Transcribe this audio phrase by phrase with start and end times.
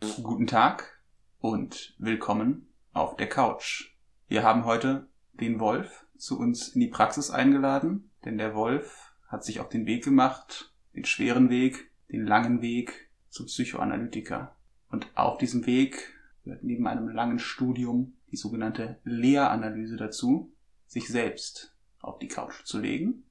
[0.00, 0.98] Guten Tag
[1.40, 3.92] und willkommen auf der Couch.
[4.28, 9.44] Wir haben heute den Wolf zu uns in die Praxis eingeladen, denn der Wolf hat
[9.44, 14.56] sich auf den Weg gemacht, den schweren Weg, den langen Weg zum Psychoanalytiker.
[14.88, 16.14] Und auf diesem Weg
[16.44, 20.50] gehört neben einem langen Studium die sogenannte Lehranalyse dazu,
[20.86, 23.24] sich selbst auf die Couch zu legen.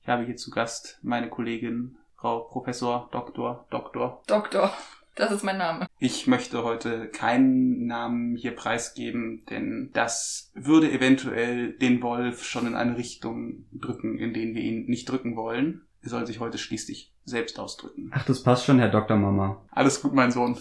[0.00, 3.66] Ich habe hier zu Gast meine Kollegin Frau Professor Dr.
[3.68, 4.22] Dr.
[4.26, 4.72] Doktor,
[5.16, 5.86] das ist mein Name.
[5.98, 12.74] Ich möchte heute keinen Namen hier preisgeben, denn das würde eventuell den Wolf schon in
[12.74, 15.82] eine Richtung drücken, in den wir ihn nicht drücken wollen.
[16.02, 18.10] Er soll sich heute schließlich selbst ausdrücken.
[18.12, 19.16] Ach, das passt schon, Herr Dr.
[19.16, 19.64] Mama.
[19.72, 20.56] Alles gut, mein Sohn.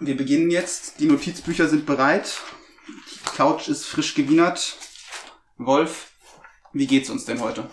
[0.00, 1.00] Wir beginnen jetzt.
[1.00, 2.40] Die Notizbücher sind bereit.
[2.88, 4.76] Die Couch ist frisch gewienert.
[5.56, 6.09] Wolf,
[6.72, 7.64] wie geht's uns denn heute?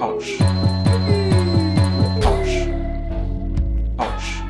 [0.00, 0.40] Autsch.
[2.24, 2.68] Autsch.
[3.98, 4.42] Autsch.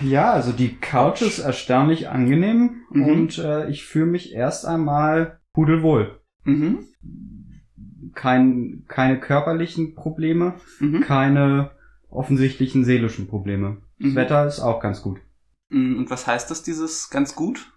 [0.00, 3.04] Ja, also die Couch ist erstaunlich angenehm Mhm.
[3.04, 6.20] und äh, ich fühle mich erst einmal pudelwohl.
[6.44, 6.86] Mhm.
[8.14, 11.00] Kein, keine körperlichen Probleme, Mhm.
[11.00, 11.70] keine
[12.10, 13.78] offensichtlichen seelischen Probleme.
[13.98, 14.16] Das Mhm.
[14.16, 15.20] Wetter ist auch ganz gut.
[15.70, 17.72] Mm, Und was heißt das, dieses ganz gut?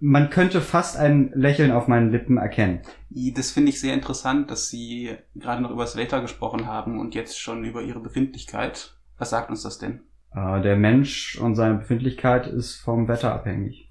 [0.00, 2.82] Man könnte fast ein Lächeln auf meinen Lippen erkennen.
[3.10, 7.14] Das finde ich sehr interessant, dass Sie gerade noch über das Wetter gesprochen haben und
[7.14, 8.96] jetzt schon über Ihre Befindlichkeit.
[9.16, 10.00] Was sagt uns das denn?
[10.34, 13.90] Äh, der Mensch und seine Befindlichkeit ist vom Wetter abhängig.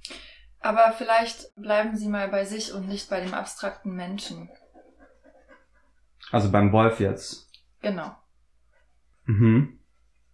[0.59, 4.49] Aber vielleicht bleiben Sie mal bei sich und nicht bei dem abstrakten Menschen.
[6.31, 7.49] Also beim Wolf jetzt.
[7.81, 8.15] Genau.
[9.25, 9.79] Mhm.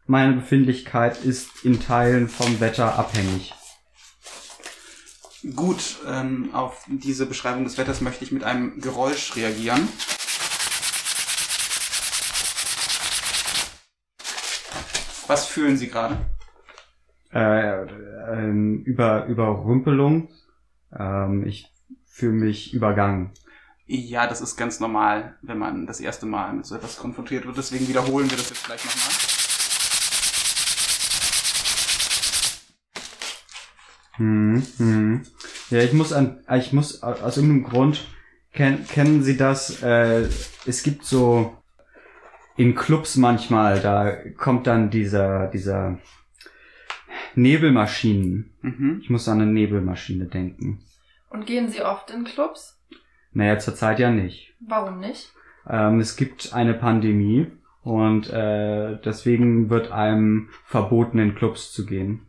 [0.05, 3.53] Meine Befindlichkeit ist in Teilen vom Wetter abhängig.
[5.55, 9.87] Gut, ähm, auf diese Beschreibung des Wetters möchte ich mit einem Geräusch reagieren.
[15.27, 16.17] Was fühlen Sie gerade?
[17.31, 17.83] Äh,
[18.33, 20.29] ähm, über Überrümpelung.
[20.91, 21.71] Ähm, ich
[22.07, 23.31] fühle mich übergangen.
[23.91, 27.57] Ja, das ist ganz normal, wenn man das erste Mal mit so etwas konfrontiert wird.
[27.57, 29.15] Deswegen wiederholen wir das jetzt gleich nochmal.
[34.17, 35.21] Hm, hm.
[35.69, 38.05] Ja, ich muss an, ich muss au- aus irgendeinem Grund
[38.53, 39.81] ken, kennen Sie das?
[39.81, 40.27] Äh,
[40.65, 41.57] es gibt so
[42.57, 45.97] in Clubs manchmal, da kommt dann dieser dieser
[47.35, 48.53] Nebelmaschinen.
[48.61, 48.99] Mhm.
[49.01, 50.83] Ich muss an eine Nebelmaschine denken.
[51.29, 52.75] Und gehen Sie oft in Clubs?
[53.31, 54.53] Naja, zurzeit ja nicht.
[54.59, 55.31] Warum nicht?
[55.67, 57.47] Ähm, es gibt eine Pandemie
[57.83, 62.21] und äh, deswegen wird einem verboten, in Clubs zu gehen.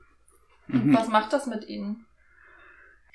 [0.69, 2.05] Und was macht das mit Ihnen?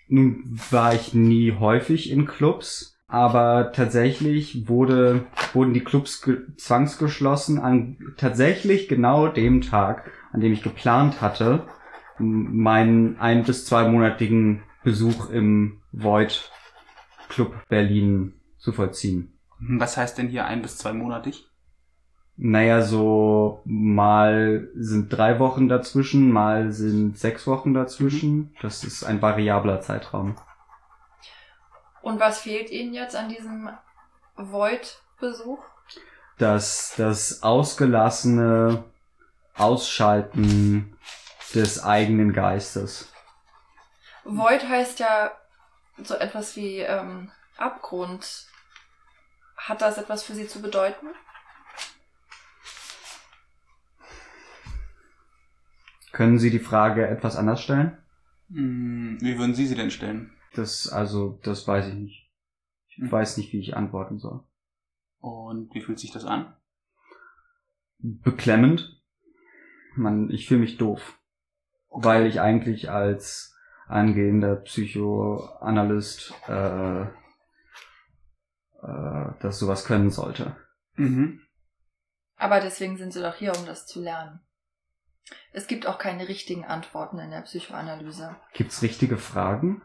[0.07, 7.59] Nun war ich nie häufig in Clubs, aber tatsächlich wurde, wurden die Clubs ge zwangsgeschlossen
[7.59, 11.63] an tatsächlich genau dem Tag, an dem ich geplant hatte,
[12.19, 16.51] meinen ein- bis zweimonatigen Besuch im Void
[17.29, 19.37] Club Berlin zu vollziehen.
[19.59, 21.47] Was heißt denn hier ein bis zweimonatig?
[22.37, 28.53] Naja, so mal sind drei Wochen dazwischen, mal sind sechs Wochen dazwischen.
[28.61, 30.35] Das ist ein variabler Zeitraum.
[32.01, 33.69] Und was fehlt Ihnen jetzt an diesem
[34.35, 35.59] Void-Besuch?
[36.37, 38.83] Das, das ausgelassene
[39.55, 40.97] Ausschalten
[41.53, 43.11] des eigenen Geistes.
[44.25, 45.31] Void heißt ja
[46.03, 48.47] so etwas wie ähm, Abgrund.
[49.57, 51.07] Hat das etwas für Sie zu bedeuten?
[56.11, 57.97] Können Sie die Frage etwas anders stellen?
[58.49, 60.31] Hm, Wie würden Sie sie denn stellen?
[60.53, 62.31] Das, also, das weiß ich nicht.
[62.87, 64.43] Ich weiß nicht, wie ich antworten soll.
[65.19, 66.55] Und wie fühlt sich das an?
[67.97, 69.01] Beklemmend.
[69.95, 71.19] Man, ich fühle mich doof.
[71.89, 73.54] Weil ich eigentlich als
[73.87, 77.07] angehender Psychoanalyst äh, äh,
[79.39, 80.55] das sowas können sollte.
[80.95, 81.41] Mhm.
[82.37, 84.39] Aber deswegen sind Sie doch hier, um das zu lernen.
[85.51, 88.35] Es gibt auch keine richtigen Antworten in der Psychoanalyse.
[88.53, 89.81] Gibt's richtige Fragen?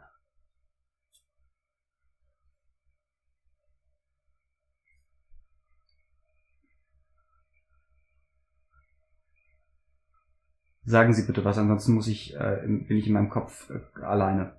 [10.90, 13.80] Sagen Sie bitte was, ansonsten muss ich, äh, in- bin ich in meinem Kopf äh,
[14.02, 14.58] alleine.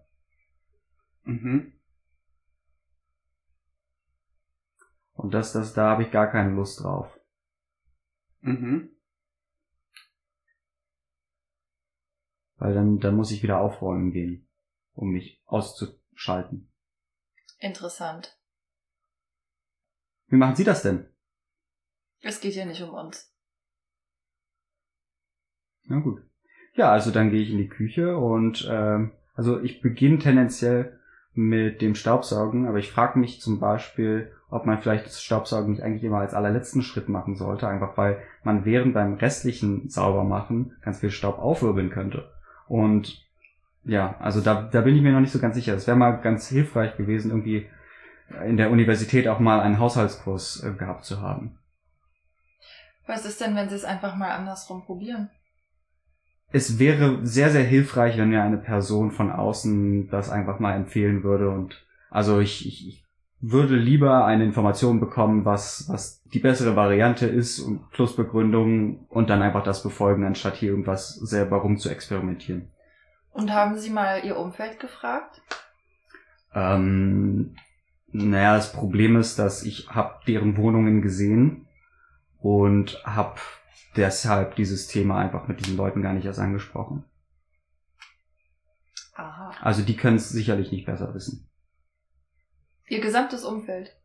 [1.24, 1.74] Mhm.
[5.12, 7.20] Und das, das, da habe ich gar keine Lust drauf.
[8.40, 8.90] Mhm.
[12.56, 14.48] Weil dann, dann muss ich wieder aufräumen gehen,
[14.94, 16.72] um mich auszuschalten.
[17.60, 18.40] Interessant.
[20.28, 21.14] Wie machen Sie das denn?
[22.22, 23.31] Es geht ja nicht um uns.
[25.86, 26.22] Na gut.
[26.76, 30.98] Ja, also dann gehe ich in die Küche und ähm, also ich beginne tendenziell
[31.34, 35.84] mit dem Staubsaugen, aber ich frage mich zum Beispiel, ob man vielleicht das Staubsaugen nicht
[35.84, 41.00] eigentlich immer als allerletzten Schritt machen sollte, einfach weil man während beim restlichen Saubermachen ganz
[41.00, 42.30] viel Staub aufwirbeln könnte.
[42.68, 43.26] Und
[43.84, 45.74] ja, also da, da bin ich mir noch nicht so ganz sicher.
[45.74, 47.68] Es wäre mal ganz hilfreich gewesen, irgendwie
[48.46, 51.58] in der Universität auch mal einen Haushaltskurs äh, gehabt zu haben.
[53.08, 55.30] Was ist denn, wenn sie es einfach mal andersrum probieren?
[56.52, 61.24] Es wäre sehr, sehr hilfreich, wenn mir eine Person von außen das einfach mal empfehlen
[61.24, 61.50] würde.
[61.50, 63.06] Und also ich, ich, ich
[63.40, 69.30] würde lieber eine Information bekommen, was, was die bessere Variante ist und plus Begründung und
[69.30, 72.68] dann einfach das befolgen, anstatt hier irgendwas selber rum zu experimentieren.
[73.34, 75.42] Und haben Sie mal Ihr Umfeld gefragt?
[76.54, 77.56] Ähm,
[78.12, 81.66] naja, das Problem ist, dass ich habe deren Wohnungen gesehen
[82.40, 83.40] und habe
[83.96, 87.04] deshalb dieses Thema einfach mit diesen Leuten gar nicht erst angesprochen.
[89.14, 89.52] Aha.
[89.62, 91.50] Also die können es sicherlich nicht besser wissen.
[92.88, 93.96] Ihr gesamtes Umfeld.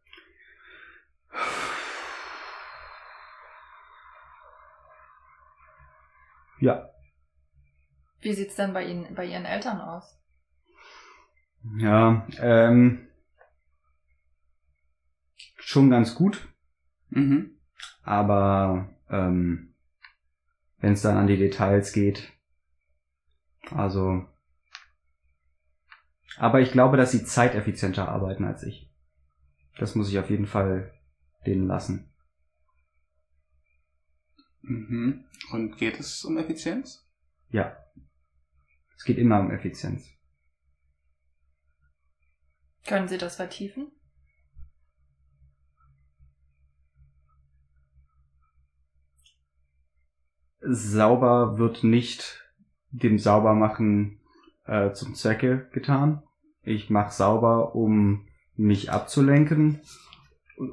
[6.59, 6.89] Ja.
[8.21, 10.19] Wie sieht's denn bei Ihnen, bei Ihren Eltern aus?
[11.79, 13.09] Ja, ähm,
[15.59, 16.49] schon ganz gut,
[17.11, 17.59] Mhm.
[18.03, 19.75] aber ähm,
[20.79, 22.33] wenn es dann an die Details geht,
[23.71, 24.27] also,
[26.37, 28.91] aber ich glaube, dass sie zeiteffizienter arbeiten als ich.
[29.79, 30.93] Das muss ich auf jeden Fall
[31.47, 32.13] denen lassen.
[34.63, 35.25] Mhm.
[35.53, 37.09] Und geht es um Effizienz?
[37.51, 37.77] Ja.
[38.97, 40.09] Es geht immer um Effizienz.
[42.87, 43.93] Können Sie das vertiefen?
[50.69, 52.45] Sauber wird nicht
[52.91, 54.19] dem Saubermachen
[54.67, 56.23] äh, zum Zwecke getan.
[56.63, 58.27] Ich mache sauber, um
[58.57, 59.81] mich abzulenken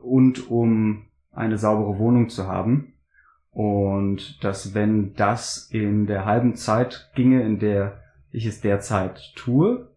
[0.04, 2.94] und um eine saubere Wohnung zu haben.
[3.52, 8.02] Und dass wenn das in der halben Zeit ginge, in der
[8.32, 9.90] ich es derzeit tue,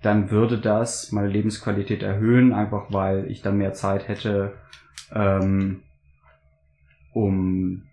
[0.00, 4.54] dann würde das meine Lebensqualität erhöhen, einfach weil ich dann mehr Zeit hätte,
[5.14, 5.82] ähm,
[7.12, 7.84] um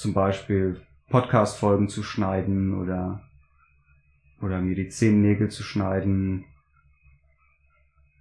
[0.00, 3.22] zum Beispiel Podcast-Folgen zu schneiden oder,
[4.40, 6.46] oder mir die Zehennägel zu schneiden.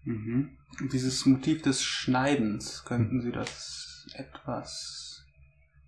[0.03, 0.57] Mhm.
[0.81, 5.25] Und dieses Motiv des Schneidens, könnten Sie das etwas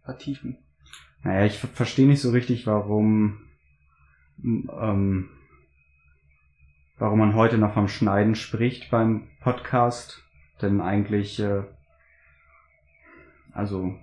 [0.04, 0.58] vertiefen?
[1.24, 3.50] Naja, ich ver- verstehe nicht so richtig, warum,
[4.44, 5.30] ähm,
[6.98, 10.24] warum man heute noch vom Schneiden spricht beim Podcast.
[10.62, 11.64] Denn eigentlich, äh,
[13.52, 14.00] also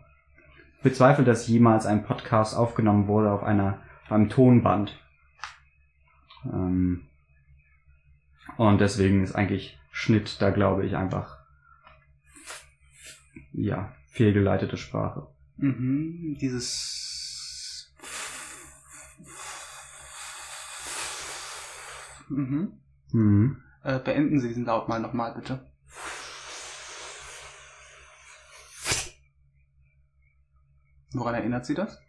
[0.89, 4.99] bezweifle, dass jemals ein Podcast aufgenommen wurde auf einer auf einem Tonband.
[6.45, 7.09] Ähm,
[8.57, 11.39] und deswegen ist eigentlich Schnitt da, glaube ich, einfach
[13.53, 15.29] ja fehlgeleitete Sprache.
[15.57, 16.37] Mhm.
[16.41, 17.95] Dieses.
[22.29, 22.73] Mhm.
[23.13, 23.63] Mhm.
[23.83, 25.67] Äh, beenden Sie diesen Laut mal nochmal, bitte.
[31.13, 32.01] Woran erinnert Sie das?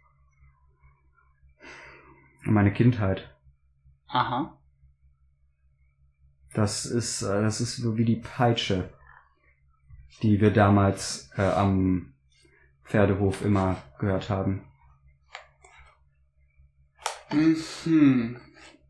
[2.42, 3.34] Meine Kindheit.
[4.08, 4.58] Aha.
[6.52, 8.92] Das ist, äh, das ist so wie die Peitsche,
[10.22, 12.12] die wir damals äh, am
[12.84, 14.64] Pferdehof immer gehört haben.
[17.30, 18.40] Mhm.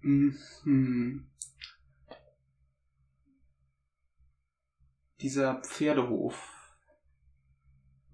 [0.02, 1.26] Mhm.
[5.20, 6.59] Dieser Pferdehof.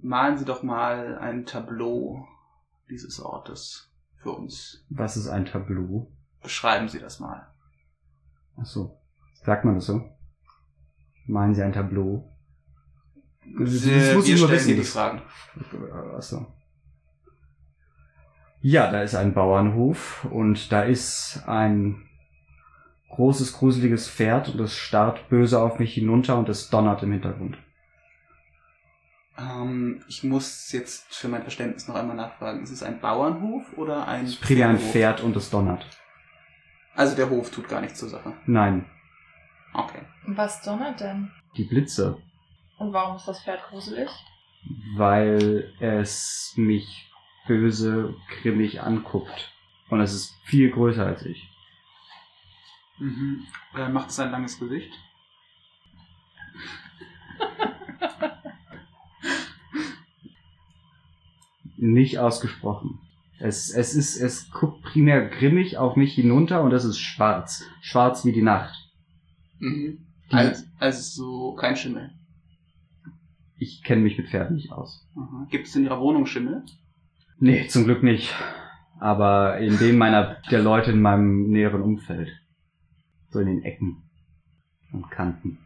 [0.06, 2.26] Malen Sie doch mal ein Tableau
[2.88, 3.90] dieses Ortes
[4.22, 4.84] für uns.
[4.88, 6.08] Was ist ein Tableau?
[6.42, 7.48] Beschreiben Sie das mal.
[8.56, 9.00] Ach so.
[9.42, 10.08] Sagt man das so?
[11.26, 12.32] Meinen Sie ein Tableau?
[13.58, 15.22] Das- das Wir, muss ich nur wissen, dir die Fragen.
[16.16, 16.46] Ach so.
[18.60, 22.08] Ja, da ist ein Bauernhof und da ist ein
[23.10, 27.58] großes, gruseliges Pferd und es starrt böse auf mich hinunter und es donnert im Hintergrund.
[29.38, 32.62] Ähm, ich muss jetzt für mein Verständnis noch einmal nachfragen.
[32.62, 34.92] Ist es ein Bauernhof oder ein Es ist primär ein Pferdehof?
[34.92, 35.86] Pferd und es donnert.
[36.94, 38.32] Also der Hof tut gar nichts zur Sache.
[38.46, 38.86] Nein,
[39.74, 40.00] Okay.
[40.26, 41.30] Was donnert denn?
[41.56, 42.16] die Blitze.
[42.78, 44.08] Und warum ist das Pferd gruselig?
[44.96, 47.08] weil es mich
[47.46, 49.52] böse, grimmig anguckt.
[49.90, 51.48] Und es ist viel größer als ich.
[52.98, 53.46] Mhm.
[53.76, 54.90] Äh, macht es ein langes Gesicht?
[61.76, 62.98] Nicht ausgesprochen.
[63.38, 67.62] Es, es ist, es guckt primär grimmig auf mich hinunter und es ist schwarz.
[67.82, 68.74] Schwarz wie die Nacht.
[69.58, 70.06] Mhm.
[70.30, 72.10] Die- Also, also so kein Schimmel.
[73.58, 75.06] Ich kenne mich mit Pferden nicht aus.
[75.16, 75.46] Aha.
[75.50, 76.62] Gibt es in Ihrer Wohnung Schimmel?
[77.38, 78.34] Nee, zum Glück nicht.
[79.00, 82.30] Aber in dem meiner, der Leute in meinem näheren Umfeld.
[83.30, 84.02] So in den Ecken
[84.92, 85.58] und Kanten.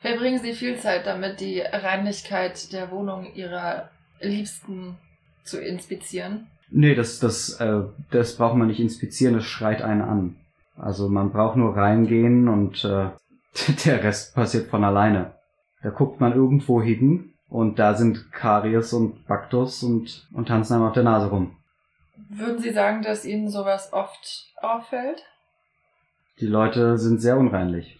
[0.00, 3.90] Verbringen Sie viel Zeit damit, die Reinlichkeit der Wohnung Ihrer
[4.28, 4.96] Liebsten
[5.44, 6.46] zu inspizieren?
[6.70, 10.36] Nee, das, das, äh, das braucht man nicht inspizieren, das schreit einen an.
[10.76, 13.10] Also man braucht nur reingehen und äh,
[13.84, 15.34] der Rest passiert von alleine.
[15.82, 20.84] Da guckt man irgendwo hin und da sind Karies und Baktus und, und tanzen einem
[20.84, 21.56] auf der Nase rum.
[22.30, 25.22] Würden Sie sagen, dass Ihnen sowas oft auffällt?
[26.40, 27.98] Die Leute sind sehr unreinlich.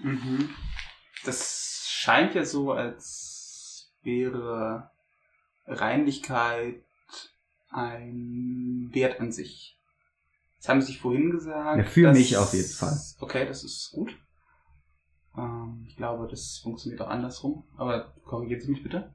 [0.00, 0.50] Mhm.
[1.24, 4.91] Das scheint ja so, als wäre
[5.66, 6.82] Reinlichkeit
[7.70, 9.78] ein Wert an sich.
[10.58, 11.78] Das haben Sie sich vorhin gesagt.
[11.78, 12.96] Ja, für mich auf jeden Fall.
[13.20, 14.16] Okay, das ist gut.
[15.36, 17.64] Ähm, ich glaube, das funktioniert auch andersrum.
[17.76, 19.12] Aber korrigieren Sie mich bitte.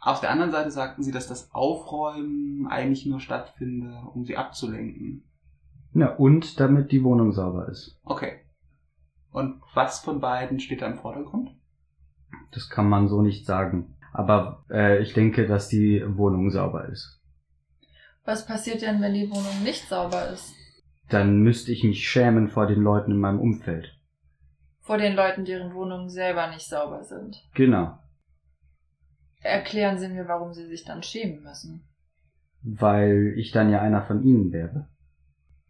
[0.00, 5.24] Auf der anderen Seite sagten Sie, dass das Aufräumen eigentlich nur stattfinde, um Sie abzulenken.
[5.92, 8.00] Ja, und damit die Wohnung sauber ist.
[8.04, 8.40] Okay.
[9.30, 11.50] Und was von beiden steht da im Vordergrund?
[12.52, 13.94] Das kann man so nicht sagen.
[14.12, 17.20] Aber äh, ich denke, dass die Wohnung sauber ist.
[18.24, 20.54] Was passiert denn, wenn die Wohnung nicht sauber ist?
[21.08, 23.96] Dann müsste ich mich schämen vor den Leuten in meinem Umfeld.
[24.80, 27.42] Vor den Leuten, deren Wohnungen selber nicht sauber sind.
[27.54, 27.98] Genau.
[29.40, 31.82] Erklären Sie mir, warum Sie sich dann schämen müssen.
[32.62, 34.88] Weil ich dann ja einer von ihnen wäre.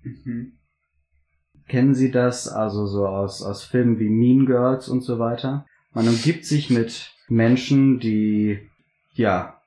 [0.02, 0.58] Mhm.
[1.68, 5.66] Kennen Sie das also so aus, aus Filmen wie Mean Girls und so weiter?
[5.92, 8.70] Man umgibt sich mit Menschen, die,
[9.14, 9.60] ja,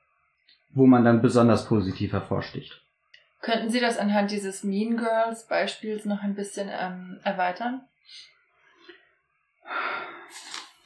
[0.72, 2.80] wo man dann besonders positiv hervorsticht.
[3.40, 7.82] Könnten Sie das anhand dieses Mean Girls Beispiels noch ein bisschen ähm, erweitern?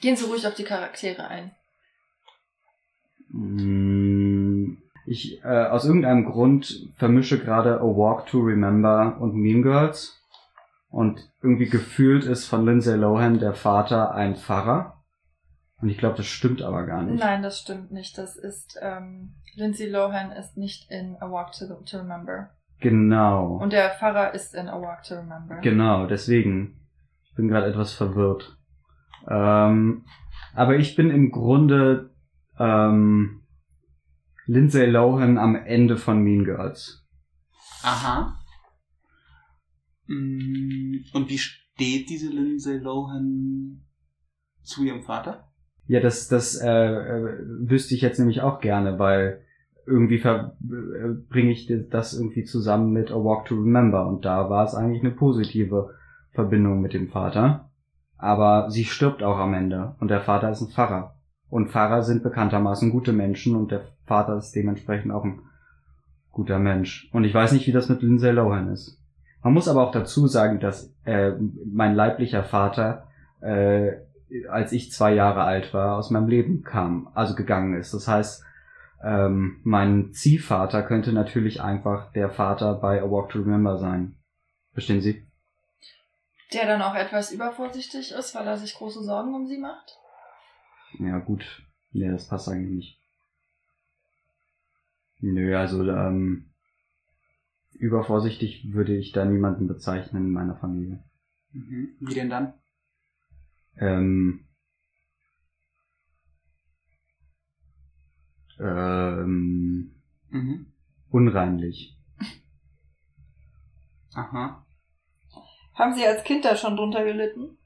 [0.00, 1.52] Gehen Sie ruhig auf die Charaktere ein.
[3.28, 10.20] Mm, Ich, äh, aus irgendeinem Grund vermische gerade A Walk to Remember und Mean Girls.
[10.90, 14.97] Und irgendwie gefühlt ist von Lindsay Lohan der Vater ein Pfarrer.
[15.80, 17.20] Und ich glaube, das stimmt aber gar nicht.
[17.20, 18.18] Nein, das stimmt nicht.
[18.18, 22.50] Das ist, ähm, Lindsay Lohan ist nicht in A Walk to, to Remember.
[22.80, 23.56] Genau.
[23.56, 25.58] Und der Pfarrer ist in A Walk to Remember.
[25.60, 26.80] Genau, deswegen.
[27.24, 28.56] Ich bin gerade etwas verwirrt.
[29.28, 30.04] Ähm,
[30.54, 32.10] aber ich bin im Grunde
[32.58, 33.42] ähm,
[34.46, 37.06] Lindsay Lohan am Ende von Mean Girls.
[37.84, 38.40] Aha.
[40.06, 43.84] Mm, Und wie steht diese Lindsay Lohan
[44.62, 45.47] zu ihrem Vater?
[45.88, 49.40] Ja, das, das äh, äh, wüsste ich jetzt nämlich auch gerne, weil
[49.86, 50.22] irgendwie
[51.30, 55.02] bringe ich das irgendwie zusammen mit A Walk to Remember und da war es eigentlich
[55.02, 55.94] eine positive
[56.32, 57.70] Verbindung mit dem Vater.
[58.18, 61.14] Aber sie stirbt auch am Ende und der Vater ist ein Pfarrer.
[61.48, 65.40] Und Pfarrer sind bekanntermaßen gute Menschen und der Vater ist dementsprechend auch ein
[66.32, 67.08] guter Mensch.
[67.12, 69.00] Und ich weiß nicht, wie das mit Lindsay Lohan ist.
[69.42, 71.32] Man muss aber auch dazu sagen, dass äh,
[71.64, 73.04] mein leiblicher Vater,
[73.40, 73.92] äh,
[74.50, 77.94] als ich zwei Jahre alt war, aus meinem Leben kam, also gegangen ist.
[77.94, 78.44] Das heißt,
[79.02, 84.16] ähm, mein Ziehvater könnte natürlich einfach der Vater bei A Walk to Remember sein.
[84.72, 85.26] Verstehen Sie?
[86.52, 89.98] Der dann auch etwas übervorsichtig ist, weil er sich große Sorgen um sie macht?
[90.98, 91.62] Ja, gut.
[91.92, 92.98] Nee, das passt eigentlich nicht.
[95.20, 96.50] Nö, also ähm,
[97.72, 101.02] übervorsichtig würde ich da niemanden bezeichnen in meiner Familie.
[101.52, 101.96] Mhm.
[102.00, 102.54] Wie denn dann?
[103.80, 104.44] Ähm,
[108.58, 109.94] ähm,
[110.30, 110.66] Mhm.
[111.10, 111.96] unreinlich.
[114.14, 114.66] Aha.
[115.74, 117.56] Haben Sie als Kind da schon drunter gelitten?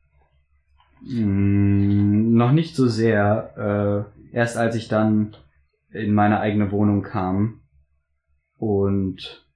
[1.01, 4.07] Mm, noch nicht so sehr.
[4.33, 5.37] Äh, erst als ich dann
[5.91, 7.63] in meine eigene Wohnung kam
[8.57, 9.47] und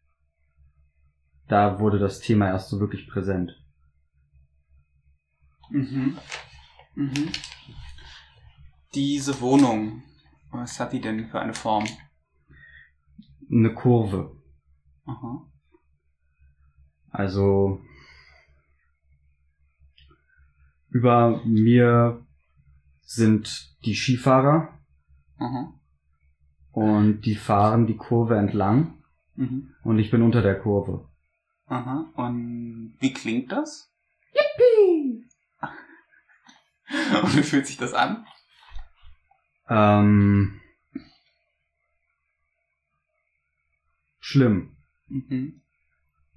[1.49, 3.63] da wurde das Thema erst so wirklich präsent.
[5.71, 6.19] Mhm.
[6.95, 7.33] Mhm.
[8.95, 10.03] Diese Wohnung,
[10.51, 11.85] was hat die denn für eine Form?
[13.51, 14.37] Eine Kurve.
[15.05, 15.47] Aha.
[17.11, 17.81] Also
[20.91, 22.27] über mir
[23.03, 24.79] sind die Skifahrer
[25.39, 25.73] Aha.
[26.73, 28.97] und die fahren die Kurve entlang
[29.37, 29.75] Mhm.
[29.83, 31.09] Und ich bin unter der Kurve.
[31.67, 32.11] Aha.
[32.15, 33.93] Und wie klingt das?
[34.33, 35.26] Yippie!
[37.23, 38.27] Und wie fühlt sich das an?
[39.69, 40.61] Ähm,
[44.21, 44.77] schlimm.
[45.09, 45.63] Mhm.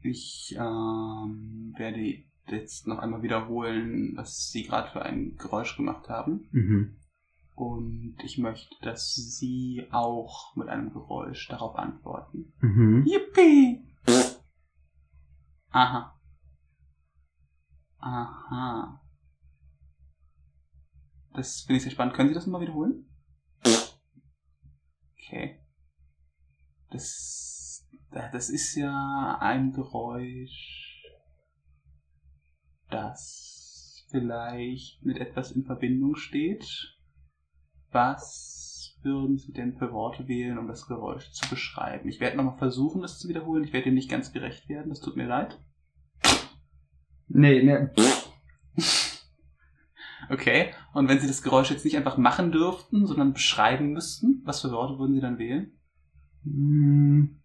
[0.01, 6.47] Ich ähm, werde jetzt noch einmal wiederholen, was Sie gerade für ein Geräusch gemacht haben.
[6.51, 6.95] Mhm.
[7.55, 12.53] Und ich möchte, dass Sie auch mit einem Geräusch darauf antworten.
[12.61, 13.05] Mhm.
[13.05, 13.83] Yippie!
[15.71, 16.17] Aha.
[17.99, 18.98] Aha.
[21.33, 22.15] Das finde ich sehr spannend.
[22.15, 23.05] Können Sie das mal wiederholen?
[25.13, 25.59] Okay.
[26.91, 31.03] Das, das ist ja ein Geräusch,
[32.89, 36.65] das vielleicht mit etwas in Verbindung steht.
[37.91, 42.09] Was würden Sie denn für Worte wählen, um das Geräusch zu beschreiben?
[42.09, 43.63] Ich werde nochmal versuchen, das zu wiederholen.
[43.63, 44.89] Ich werde dem nicht ganz gerecht werden.
[44.89, 45.59] Das tut mir leid.
[47.27, 47.87] Nee, nee.
[50.29, 50.71] Okay.
[50.93, 54.71] Und wenn Sie das Geräusch jetzt nicht einfach machen dürften, sondern beschreiben müssten, was für
[54.71, 55.71] Worte würden Sie dann wählen?
[56.43, 57.41] Hm.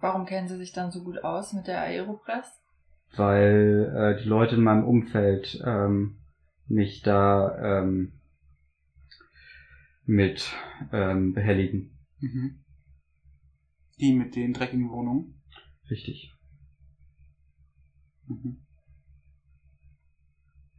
[0.00, 2.58] Warum kennen Sie sich dann so gut aus mit der Aeropress?
[3.16, 6.18] weil äh, die Leute in meinem Umfeld ähm,
[6.68, 8.12] mich da ähm,
[10.04, 10.54] mit
[10.92, 11.98] ähm, behelligen.
[12.20, 12.64] Mhm.
[14.00, 15.42] Die mit den dreckigen Wohnungen.
[15.90, 16.32] Richtig.
[18.26, 18.64] Mhm.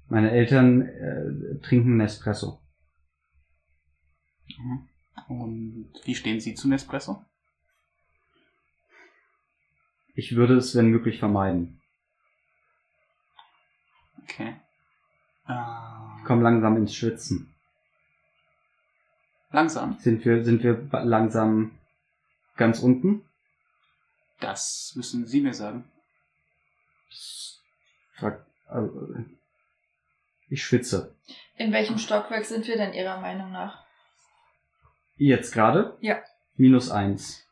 [0.08, 2.62] Meine Eltern äh, trinken Nespresso.
[4.58, 4.88] Mhm.
[5.28, 7.24] Und wie stehen Sie zu Nespresso?
[10.16, 11.82] Ich würde es, wenn möglich, vermeiden.
[14.24, 14.56] Okay.
[15.50, 17.54] Ich Äh, komme langsam ins Schwitzen.
[19.52, 19.98] langsam.
[20.00, 21.72] Sind wir, sind wir langsam
[22.56, 23.26] ganz unten?
[24.40, 25.90] Das müssen Sie mir sagen.
[28.14, 29.16] Frag- also,
[30.50, 31.16] Ich schwitze.
[31.58, 33.84] In welchem Stockwerk sind wir denn Ihrer Meinung nach?
[35.16, 35.98] Jetzt gerade?
[36.00, 36.22] Ja.
[36.56, 37.46] Minus eins.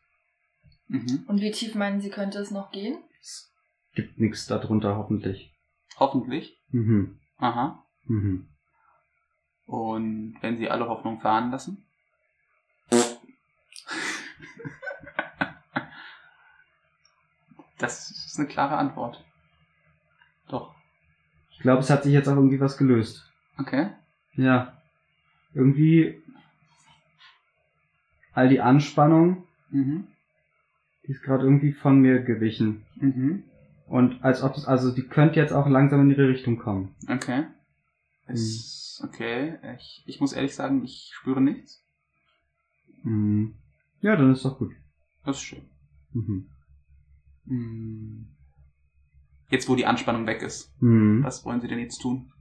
[0.88, 1.26] Mhm.
[1.28, 3.04] Und wie tief meinen Sie, könnte es noch gehen?
[3.22, 3.52] Es
[3.94, 5.52] gibt nichts darunter, hoffentlich.
[5.98, 6.58] Hoffentlich.
[6.70, 7.20] Mhm.
[7.38, 7.84] Aha.
[8.08, 8.48] Mhm.
[9.66, 11.84] Und wenn Sie alle Hoffnung fahren lassen?
[17.78, 19.24] Das ist eine klare Antwort.
[20.48, 20.74] Doch.
[21.52, 23.32] Ich glaube, es hat sich jetzt auch irgendwie was gelöst.
[23.58, 23.90] Okay.
[24.34, 24.74] Ja.
[25.54, 26.22] Irgendwie
[28.34, 30.08] all die Anspannung, Mhm.
[31.06, 32.86] die ist gerade irgendwie von mir gewichen.
[32.96, 33.44] Mhm.
[33.88, 36.96] Und als ob es, also die könnte jetzt auch langsam in ihre Richtung kommen.
[37.10, 37.46] Okay.
[38.28, 39.58] Ist okay.
[39.78, 41.84] Ich, ich muss ehrlich sagen, ich spüre nichts.
[43.04, 43.56] Mhm.
[44.02, 44.74] Ja, dann ist doch gut.
[45.24, 45.70] Das ist schön.
[46.14, 46.50] Mhm.
[47.46, 48.28] Mhm.
[49.50, 51.24] Jetzt, wo die Anspannung weg ist, Mhm.
[51.24, 52.32] was wollen Sie denn jetzt tun?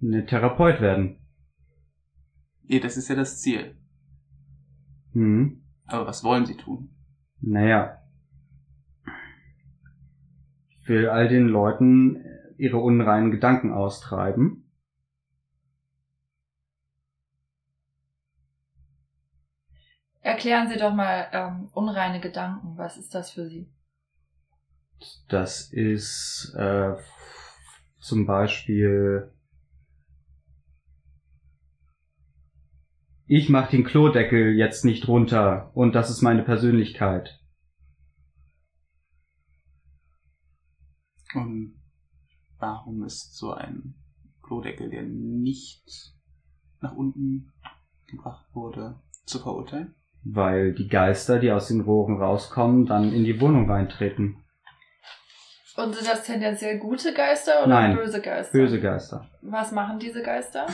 [0.00, 1.18] Ne Therapeut werden.
[2.68, 3.76] Eh, das ist ja das Ziel.
[5.14, 5.62] Mhm.
[5.86, 6.90] Aber was wollen Sie tun?
[7.40, 8.02] Naja.
[10.80, 12.22] Ich will all den Leuten
[12.56, 14.70] ihre unreinen Gedanken austreiben.
[20.20, 22.78] Erklären Sie doch mal ähm, unreine Gedanken.
[22.78, 23.70] Was ist das für Sie?
[25.28, 26.94] Das ist äh,
[28.00, 29.34] zum Beispiel
[33.26, 37.40] ich mach den Klodeckel jetzt nicht runter und das ist meine Persönlichkeit.
[41.34, 41.74] Und
[42.64, 43.94] warum ist so ein
[44.42, 46.14] Klodeckel, der nicht
[46.80, 47.52] nach unten
[48.06, 49.94] gebracht wurde, zu verurteilen?
[50.22, 54.42] Weil die Geister, die aus den Rohren rauskommen, dann in die Wohnung reintreten.
[55.76, 58.52] Und sind das tendenziell gute Geister oder Nein, böse Geister?
[58.52, 59.28] Böse Geister.
[59.42, 60.66] Was machen diese Geister?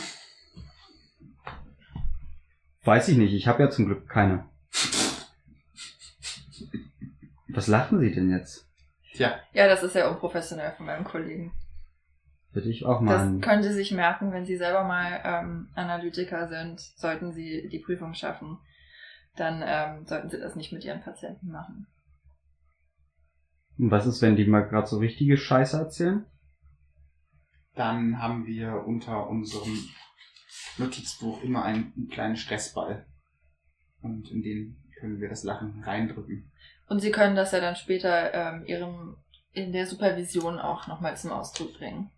[2.84, 4.48] Weiß ich nicht, ich habe ja zum Glück keine.
[7.48, 8.68] Was lachen Sie denn jetzt?
[9.14, 11.52] Tja, Ja, das ist ja unprofessionell von meinem Kollegen.
[12.52, 13.34] Würde ich auch mal.
[13.34, 17.78] Das können Sie sich merken, wenn Sie selber mal ähm, Analytiker sind, sollten Sie die
[17.78, 18.58] Prüfung schaffen,
[19.36, 21.86] dann ähm, sollten Sie das nicht mit Ihren Patienten machen.
[23.78, 26.26] Und was ist, wenn die mal gerade so richtige Scheiße erzählen?
[27.80, 29.88] dann haben wir unter unserem
[30.76, 33.06] Notizbuch immer einen, einen kleinen Stressball.
[34.02, 36.52] Und in den können wir das Lachen reindrücken.
[36.88, 39.16] Und Sie können das ja dann später ähm, Ihrem
[39.52, 42.10] in der Supervision auch nochmal zum Ausdruck bringen.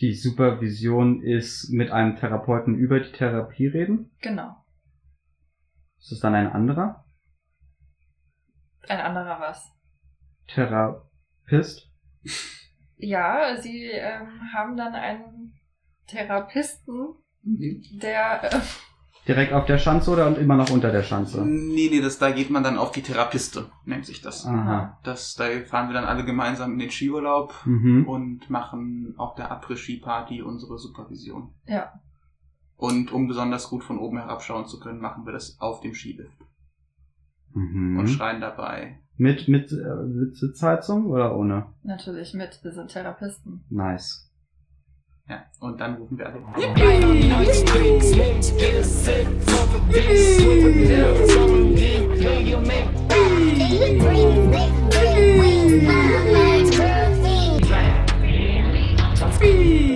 [0.00, 4.10] Die Supervision ist mit einem Therapeuten über die Therapie reden.
[4.20, 4.56] Genau.
[5.98, 7.04] Ist es dann ein anderer
[8.88, 9.72] Ein anderer was.
[10.48, 11.88] Therapist?
[12.96, 15.54] Ja, Sie ähm, haben dann einen
[16.06, 18.60] Therapisten, der äh,
[19.28, 21.44] Direkt auf der Schanze oder und immer noch unter der Schanze?
[21.46, 24.44] Nee, nee, das, da geht man dann auf die Therapiste, nennt sich das.
[24.46, 24.98] Aha.
[25.04, 25.34] das.
[25.36, 28.08] Da fahren wir dann alle gemeinsam in den Skiurlaub Mhm.
[28.08, 31.54] und machen auf der Après-Ski-Party unsere Supervision.
[31.66, 31.92] Ja.
[32.76, 36.36] Und um besonders gut von oben herabschauen zu können, machen wir das auf dem Skilift.
[37.54, 38.06] Und Mhm.
[38.08, 38.98] schreien dabei.
[39.18, 41.66] Mit, mit, äh, mit Sitzheizung oder ohne?
[41.84, 43.64] natürlich mit, wir sind Therapisten.
[43.70, 44.31] Nice.
[45.32, 46.42] Ja, und dann rufen wir alle.
[59.42, 59.91] Yippie!